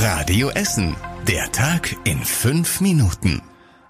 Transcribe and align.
Radio 0.00 0.50
Essen. 0.50 0.94
Der 1.26 1.50
Tag 1.50 1.96
in 2.04 2.18
fünf 2.18 2.80
Minuten. 2.80 3.42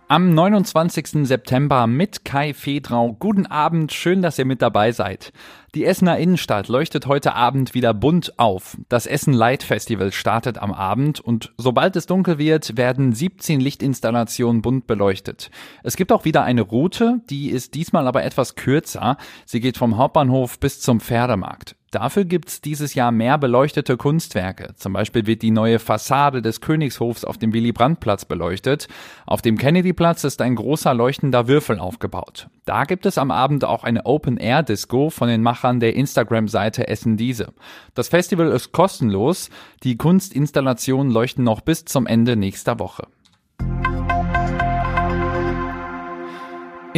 Am 0.08 0.33
29. 0.33 1.27
September 1.29 1.87
mit 1.87 2.25
Kai 2.25 2.54
Fedrau. 2.54 3.12
Guten 3.19 3.45
Abend, 3.45 3.92
schön, 3.92 4.23
dass 4.23 4.39
ihr 4.39 4.47
mit 4.47 4.63
dabei 4.63 4.92
seid. 4.92 5.34
Die 5.75 5.84
Essener 5.84 6.17
Innenstadt 6.17 6.68
leuchtet 6.68 7.07
heute 7.07 7.34
Abend 7.34 7.75
wieder 7.75 7.92
bunt 7.92 8.39
auf. 8.39 8.79
Das 8.89 9.05
Essen 9.05 9.34
Light 9.34 9.62
Festival 9.62 10.11
startet 10.11 10.57
am 10.57 10.73
Abend 10.73 11.21
und 11.21 11.52
sobald 11.59 11.95
es 11.95 12.07
dunkel 12.07 12.38
wird, 12.38 12.79
werden 12.79 13.12
17 13.12 13.61
Lichtinstallationen 13.61 14.62
bunt 14.62 14.86
beleuchtet. 14.86 15.50
Es 15.82 15.96
gibt 15.96 16.11
auch 16.11 16.25
wieder 16.25 16.43
eine 16.43 16.62
Route, 16.62 17.20
die 17.29 17.50
ist 17.50 17.75
diesmal 17.75 18.09
aber 18.09 18.25
etwas 18.25 18.54
kürzer. 18.54 19.18
Sie 19.45 19.61
geht 19.61 19.77
vom 19.77 19.98
Hauptbahnhof 19.98 20.59
bis 20.59 20.80
zum 20.80 21.00
Pferdemarkt. 21.00 21.78
Dafür 21.91 22.25
gibt's 22.25 22.61
dieses 22.61 22.93
Jahr 22.95 23.11
mehr 23.12 23.39
beleuchtete 23.39 23.96
Kunstwerke. 23.96 24.75
Zum 24.77 24.93
Beispiel 24.93 25.27
wird 25.27 25.41
die 25.41 25.50
neue 25.50 25.79
Fassade 25.79 26.43
des 26.43 26.61
Königshofs 26.61 27.25
auf 27.25 27.39
dem 27.39 27.54
Willy-Brandt-Platz 27.54 28.26
beleuchtet. 28.26 28.89
Auf 29.25 29.40
dem 29.40 29.57
Kennedy-Platz 29.57 30.25
ist 30.25 30.43
ein 30.43 30.54
großer 30.54 30.93
leuchtender 30.93 31.49
Würfel 31.49 31.79
aufgebaut. 31.79 32.48
Da 32.66 32.84
gibt 32.84 33.06
es 33.06 33.16
am 33.16 33.30
Abend 33.30 33.64
auch 33.64 33.84
eine 33.84 34.04
Open-Air-Disco 34.04 35.08
von 35.08 35.28
den 35.28 35.42
Machern 35.42 35.80
der 35.80 35.96
Instagram-Seite 35.96 36.88
Essen 36.88 37.16
Diese. 37.16 37.54
Das 37.94 38.08
Festival 38.08 38.48
ist 38.52 38.72
kostenlos. 38.72 39.48
Die 39.82 39.96
Kunstinstallationen 39.96 41.10
leuchten 41.10 41.44
noch 41.44 41.62
bis 41.62 41.86
zum 41.86 42.06
Ende 42.06 42.36
nächster 42.36 42.78
Woche. 42.78 43.06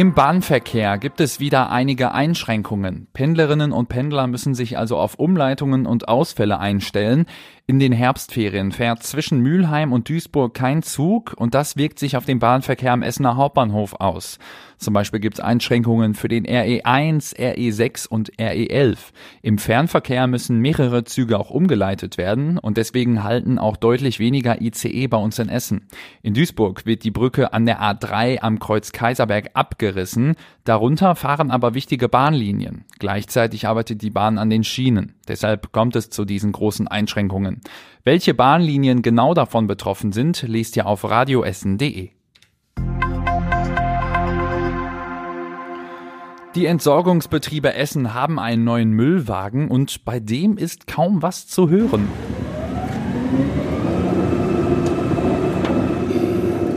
Im 0.01 0.15
Bahnverkehr 0.15 0.97
gibt 0.97 1.21
es 1.21 1.39
wieder 1.39 1.69
einige 1.69 2.11
Einschränkungen. 2.11 3.05
Pendlerinnen 3.13 3.71
und 3.71 3.87
Pendler 3.87 4.25
müssen 4.25 4.55
sich 4.55 4.75
also 4.79 4.97
auf 4.97 5.19
Umleitungen 5.19 5.85
und 5.85 6.07
Ausfälle 6.07 6.57
einstellen. 6.57 7.27
In 7.67 7.79
den 7.79 7.93
Herbstferien 7.93 8.71
fährt 8.71 9.03
zwischen 9.03 9.39
Mülheim 9.39 9.93
und 9.93 10.09
Duisburg 10.09 10.53
kein 10.53 10.83
Zug 10.83 11.33
und 11.37 11.53
das 11.53 11.77
wirkt 11.77 11.99
sich 11.99 12.17
auf 12.17 12.25
den 12.25 12.39
Bahnverkehr 12.39 12.91
am 12.91 13.03
Essener 13.03 13.37
Hauptbahnhof 13.37 13.93
aus. 13.99 14.39
Zum 14.77 14.95
Beispiel 14.95 15.19
gibt 15.19 15.35
es 15.35 15.39
Einschränkungen 15.39 16.15
für 16.15 16.27
den 16.27 16.47
RE1, 16.47 17.35
RE6 17.37 18.07
und 18.07 18.33
RE11. 18.33 18.97
Im 19.43 19.59
Fernverkehr 19.59 20.25
müssen 20.25 20.59
mehrere 20.59 21.03
Züge 21.03 21.39
auch 21.39 21.51
umgeleitet 21.51 22.17
werden 22.17 22.57
und 22.57 22.77
deswegen 22.77 23.23
halten 23.23 23.59
auch 23.59 23.77
deutlich 23.77 24.17
weniger 24.17 24.59
ICE 24.59 25.07
bei 25.07 25.17
uns 25.17 25.37
in 25.37 25.49
Essen. 25.49 25.87
In 26.23 26.33
Duisburg 26.33 26.87
wird 26.87 27.03
die 27.03 27.11
Brücke 27.11 27.53
an 27.53 27.67
der 27.67 27.79
A3 27.79 28.39
am 28.39 28.57
Kreuz 28.57 28.91
Kaiserberg 28.91 29.51
abgerissen. 29.53 30.35
Darunter 30.63 31.15
fahren 31.15 31.51
aber 31.51 31.75
wichtige 31.75 32.09
Bahnlinien. 32.09 32.85
Gleichzeitig 32.97 33.67
arbeitet 33.67 34.01
die 34.01 34.09
Bahn 34.09 34.39
an 34.39 34.49
den 34.49 34.63
Schienen. 34.63 35.13
Deshalb 35.31 35.71
kommt 35.71 35.95
es 35.95 36.09
zu 36.09 36.25
diesen 36.25 36.51
großen 36.51 36.89
Einschränkungen. 36.89 37.61
Welche 38.03 38.33
Bahnlinien 38.33 39.01
genau 39.01 39.33
davon 39.33 39.65
betroffen 39.65 40.11
sind, 40.11 40.41
lest 40.41 40.75
ihr 40.75 40.85
auf 40.85 41.09
radioessen.de. 41.09 42.09
Die 46.53 46.65
Entsorgungsbetriebe 46.65 47.73
Essen 47.73 48.13
haben 48.13 48.39
einen 48.39 48.65
neuen 48.65 48.91
Müllwagen 48.91 49.69
und 49.69 50.03
bei 50.03 50.19
dem 50.19 50.57
ist 50.57 50.85
kaum 50.85 51.21
was 51.21 51.47
zu 51.47 51.69
hören. 51.69 52.09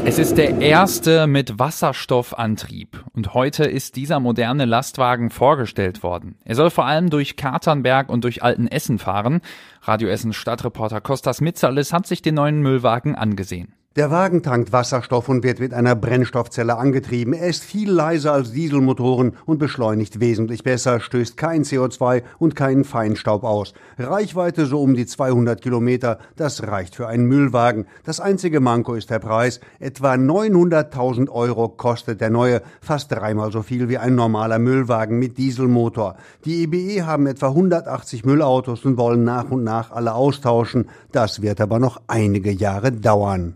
Es 0.06 0.18
ist 0.18 0.36
der 0.36 0.60
erste 0.60 1.26
mit 1.26 1.58
Wasserstoffantrieb 1.58 3.02
und 3.14 3.32
heute 3.32 3.64
ist 3.64 3.96
dieser 3.96 4.20
moderne 4.20 4.66
Lastwagen 4.66 5.30
vorgestellt 5.30 6.02
worden. 6.02 6.36
Er 6.44 6.54
soll 6.56 6.68
vor 6.68 6.84
allem 6.84 7.08
durch 7.08 7.36
Katernberg 7.36 8.10
und 8.10 8.22
durch 8.22 8.42
Altenessen 8.42 8.98
fahren. 8.98 9.40
Radio 9.80 10.08
Essen 10.08 10.34
Stadtreporter 10.34 11.00
Kostas 11.00 11.40
Mitzalis 11.40 11.94
hat 11.94 12.06
sich 12.06 12.20
den 12.20 12.34
neuen 12.34 12.60
Müllwagen 12.60 13.14
angesehen. 13.14 13.72
Der 13.96 14.10
Wagen 14.10 14.42
tankt 14.42 14.72
Wasserstoff 14.72 15.28
und 15.28 15.44
wird 15.44 15.60
mit 15.60 15.72
einer 15.72 15.94
Brennstoffzelle 15.94 16.76
angetrieben. 16.78 17.32
Er 17.32 17.46
ist 17.46 17.62
viel 17.62 17.88
leiser 17.88 18.32
als 18.32 18.50
Dieselmotoren 18.50 19.36
und 19.46 19.58
beschleunigt 19.58 20.18
wesentlich 20.18 20.64
besser, 20.64 20.98
stößt 20.98 21.36
kein 21.36 21.62
CO2 21.62 22.24
und 22.40 22.56
keinen 22.56 22.82
Feinstaub 22.82 23.44
aus. 23.44 23.72
Reichweite 23.96 24.66
so 24.66 24.82
um 24.82 24.94
die 24.94 25.06
200 25.06 25.62
Kilometer, 25.62 26.18
das 26.34 26.64
reicht 26.66 26.96
für 26.96 27.06
einen 27.06 27.26
Müllwagen. 27.26 27.86
Das 28.02 28.18
einzige 28.18 28.58
Manko 28.58 28.94
ist 28.94 29.10
der 29.10 29.20
Preis. 29.20 29.60
Etwa 29.78 30.14
900.000 30.14 31.30
Euro 31.30 31.68
kostet 31.68 32.20
der 32.20 32.30
neue, 32.30 32.62
fast 32.80 33.12
dreimal 33.12 33.52
so 33.52 33.62
viel 33.62 33.88
wie 33.88 33.98
ein 33.98 34.16
normaler 34.16 34.58
Müllwagen 34.58 35.20
mit 35.20 35.38
Dieselmotor. 35.38 36.16
Die 36.44 36.64
EBE 36.64 37.06
haben 37.06 37.28
etwa 37.28 37.50
180 37.50 38.24
Müllautos 38.24 38.84
und 38.84 38.96
wollen 38.96 39.22
nach 39.22 39.52
und 39.52 39.62
nach 39.62 39.92
alle 39.92 40.14
austauschen. 40.14 40.90
Das 41.12 41.42
wird 41.42 41.60
aber 41.60 41.78
noch 41.78 42.02
einige 42.08 42.50
Jahre 42.50 42.90
dauern. 42.90 43.54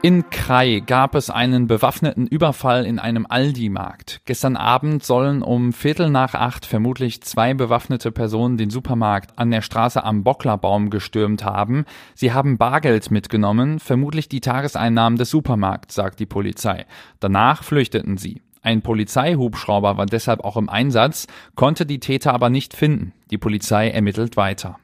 In 0.00 0.30
Krai 0.30 0.78
gab 0.78 1.16
es 1.16 1.28
einen 1.28 1.66
bewaffneten 1.66 2.28
Überfall 2.28 2.86
in 2.86 3.00
einem 3.00 3.26
Aldi-Markt. 3.28 4.20
Gestern 4.26 4.54
Abend 4.54 5.02
sollen 5.02 5.42
um 5.42 5.72
Viertel 5.72 6.08
nach 6.08 6.34
acht 6.34 6.66
vermutlich 6.66 7.20
zwei 7.22 7.52
bewaffnete 7.52 8.12
Personen 8.12 8.56
den 8.56 8.70
Supermarkt 8.70 9.36
an 9.36 9.50
der 9.50 9.60
Straße 9.60 10.04
am 10.04 10.22
Bocklerbaum 10.22 10.90
gestürmt 10.90 11.44
haben. 11.44 11.84
Sie 12.14 12.32
haben 12.32 12.58
Bargeld 12.58 13.10
mitgenommen, 13.10 13.80
vermutlich 13.80 14.28
die 14.28 14.40
Tageseinnahmen 14.40 15.18
des 15.18 15.30
Supermarkts, 15.30 15.96
sagt 15.96 16.20
die 16.20 16.26
Polizei. 16.26 16.86
Danach 17.18 17.64
flüchteten 17.64 18.18
sie. 18.18 18.40
Ein 18.62 18.82
Polizeihubschrauber 18.82 19.96
war 19.96 20.06
deshalb 20.06 20.44
auch 20.44 20.56
im 20.56 20.68
Einsatz, 20.68 21.26
konnte 21.56 21.86
die 21.86 21.98
Täter 21.98 22.32
aber 22.32 22.50
nicht 22.50 22.72
finden. 22.72 23.14
Die 23.32 23.38
Polizei 23.38 23.90
ermittelt 23.90 24.36
weiter. 24.36 24.78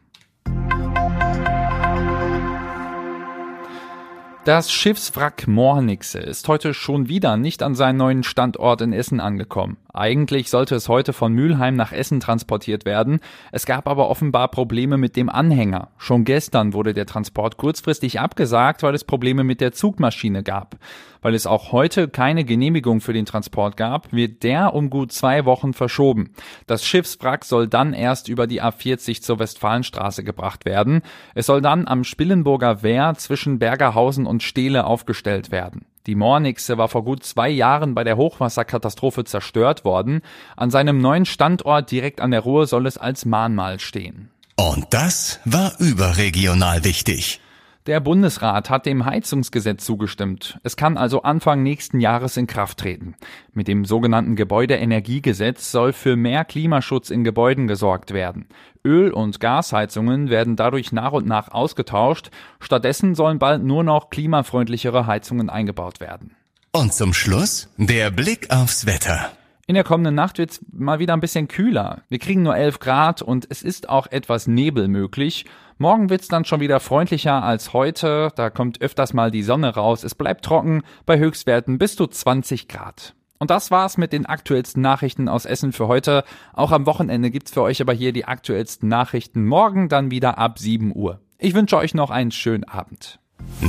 Das 4.44 4.70
Schiffswrack 4.70 5.48
Mornixe 5.48 6.18
ist 6.18 6.48
heute 6.48 6.74
schon 6.74 7.08
wieder 7.08 7.38
nicht 7.38 7.62
an 7.62 7.74
seinen 7.74 7.96
neuen 7.96 8.22
Standort 8.22 8.82
in 8.82 8.92
Essen 8.92 9.18
angekommen. 9.18 9.78
Eigentlich 9.94 10.50
sollte 10.50 10.74
es 10.74 10.88
heute 10.88 11.12
von 11.12 11.32
Mülheim 11.32 11.76
nach 11.76 11.92
Essen 11.92 12.18
transportiert 12.18 12.84
werden. 12.84 13.20
Es 13.52 13.64
gab 13.64 13.88
aber 13.88 14.08
offenbar 14.10 14.48
Probleme 14.48 14.96
mit 14.96 15.14
dem 15.14 15.28
Anhänger. 15.28 15.92
Schon 15.98 16.24
gestern 16.24 16.72
wurde 16.72 16.94
der 16.94 17.06
Transport 17.06 17.58
kurzfristig 17.58 18.18
abgesagt, 18.18 18.82
weil 18.82 18.96
es 18.96 19.04
Probleme 19.04 19.44
mit 19.44 19.60
der 19.60 19.70
Zugmaschine 19.70 20.42
gab. 20.42 20.76
Weil 21.22 21.36
es 21.36 21.46
auch 21.46 21.70
heute 21.70 22.08
keine 22.08 22.44
Genehmigung 22.44 23.00
für 23.00 23.12
den 23.12 23.24
Transport 23.24 23.76
gab, 23.76 24.12
wird 24.12 24.42
der 24.42 24.74
um 24.74 24.90
gut 24.90 25.12
zwei 25.12 25.44
Wochen 25.44 25.72
verschoben. 25.72 26.34
Das 26.66 26.84
Schiffswrack 26.84 27.44
soll 27.44 27.68
dann 27.68 27.92
erst 27.92 28.28
über 28.28 28.48
die 28.48 28.60
A40 28.60 29.22
zur 29.22 29.38
Westfalenstraße 29.38 30.24
gebracht 30.24 30.64
werden. 30.64 31.02
Es 31.36 31.46
soll 31.46 31.62
dann 31.62 31.86
am 31.86 32.02
Spillenburger 32.02 32.82
Wehr 32.82 33.14
zwischen 33.16 33.60
Bergerhausen 33.60 34.26
und 34.26 34.42
Stehle 34.42 34.86
aufgestellt 34.86 35.52
werden. 35.52 35.86
Die 36.06 36.14
Mornixe 36.14 36.76
war 36.76 36.88
vor 36.88 37.04
gut 37.04 37.24
zwei 37.24 37.48
Jahren 37.48 37.94
bei 37.94 38.04
der 38.04 38.16
Hochwasserkatastrophe 38.16 39.24
zerstört 39.24 39.84
worden. 39.84 40.20
An 40.56 40.70
seinem 40.70 40.98
neuen 40.98 41.24
Standort 41.24 41.90
direkt 41.90 42.20
an 42.20 42.30
der 42.30 42.40
Ruhr 42.40 42.66
soll 42.66 42.86
es 42.86 42.98
als 42.98 43.24
Mahnmal 43.24 43.80
stehen. 43.80 44.30
Und 44.56 44.86
das 44.90 45.40
war 45.44 45.72
überregional 45.78 46.84
wichtig. 46.84 47.40
Der 47.86 48.00
Bundesrat 48.00 48.70
hat 48.70 48.86
dem 48.86 49.04
Heizungsgesetz 49.04 49.84
zugestimmt. 49.84 50.58
Es 50.62 50.74
kann 50.74 50.96
also 50.96 51.20
Anfang 51.20 51.62
nächsten 51.62 52.00
Jahres 52.00 52.38
in 52.38 52.46
Kraft 52.46 52.78
treten. 52.78 53.14
Mit 53.52 53.68
dem 53.68 53.84
sogenannten 53.84 54.36
Gebäudeenergiegesetz 54.36 55.70
soll 55.70 55.92
für 55.92 56.16
mehr 56.16 56.46
Klimaschutz 56.46 57.10
in 57.10 57.24
Gebäuden 57.24 57.66
gesorgt 57.66 58.14
werden. 58.14 58.46
Öl- 58.86 59.12
und 59.12 59.38
Gasheizungen 59.38 60.30
werden 60.30 60.56
dadurch 60.56 60.92
nach 60.92 61.12
und 61.12 61.26
nach 61.26 61.50
ausgetauscht. 61.50 62.30
Stattdessen 62.58 63.14
sollen 63.14 63.38
bald 63.38 63.62
nur 63.62 63.84
noch 63.84 64.08
klimafreundlichere 64.08 65.06
Heizungen 65.06 65.50
eingebaut 65.50 66.00
werden. 66.00 66.34
Und 66.72 66.94
zum 66.94 67.12
Schluss 67.12 67.68
der 67.76 68.10
Blick 68.10 68.50
aufs 68.50 68.86
Wetter. 68.86 69.30
In 69.66 69.74
der 69.74 69.84
kommenden 69.84 70.14
Nacht 70.14 70.38
wird 70.38 70.52
es 70.52 70.64
mal 70.72 71.00
wieder 71.00 71.12
ein 71.12 71.20
bisschen 71.20 71.48
kühler. 71.48 72.02
Wir 72.08 72.18
kriegen 72.18 72.42
nur 72.42 72.56
11 72.56 72.80
Grad 72.80 73.22
und 73.22 73.46
es 73.50 73.62
ist 73.62 73.90
auch 73.90 74.06
etwas 74.06 74.46
Nebel 74.46 74.88
möglich. 74.88 75.44
Morgen 75.78 76.08
wird's 76.08 76.28
dann 76.28 76.44
schon 76.44 76.60
wieder 76.60 76.78
freundlicher 76.78 77.42
als 77.42 77.72
heute. 77.72 78.30
Da 78.36 78.50
kommt 78.50 78.80
öfters 78.80 79.12
mal 79.12 79.30
die 79.30 79.42
Sonne 79.42 79.74
raus. 79.74 80.04
Es 80.04 80.14
bleibt 80.14 80.44
trocken 80.44 80.82
bei 81.04 81.18
Höchstwerten 81.18 81.78
bis 81.78 81.96
zu 81.96 82.06
20 82.06 82.68
Grad. 82.68 83.14
Und 83.38 83.50
das 83.50 83.70
war's 83.70 83.98
mit 83.98 84.12
den 84.12 84.26
aktuellsten 84.26 84.80
Nachrichten 84.80 85.28
aus 85.28 85.44
Essen 85.44 85.72
für 85.72 85.88
heute. 85.88 86.24
Auch 86.52 86.70
am 86.70 86.86
Wochenende 86.86 87.30
gibt's 87.30 87.52
für 87.52 87.62
euch 87.62 87.80
aber 87.80 87.92
hier 87.92 88.12
die 88.12 88.24
aktuellsten 88.24 88.88
Nachrichten. 88.88 89.44
Morgen 89.46 89.88
dann 89.88 90.10
wieder 90.10 90.38
ab 90.38 90.58
7 90.58 90.94
Uhr. 90.94 91.20
Ich 91.38 91.54
wünsche 91.54 91.76
euch 91.76 91.92
noch 91.92 92.10
einen 92.10 92.30
schönen 92.30 92.64
Abend. 92.64 93.18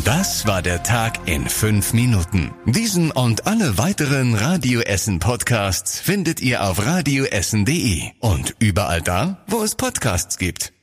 Das 0.06 0.46
war 0.46 0.62
der 0.62 0.84
Tag 0.84 1.28
in 1.28 1.50
fünf 1.50 1.94
Minuten. 1.94 2.54
Diesen 2.66 3.12
und 3.12 3.48
alle 3.48 3.78
weiteren 3.78 4.36
Radio 4.36 4.80
Essen 4.82 5.20
Podcasts 5.20 6.00
findet 6.00 6.40
ihr 6.40 6.64
auf 6.64 6.86
radioessen.de 6.86 8.12
und 8.20 8.56
überall 8.60 9.02
da, 9.02 9.44
wo 9.48 9.64
es 9.64 9.76
Podcasts 9.76 10.38
gibt. 10.38 10.75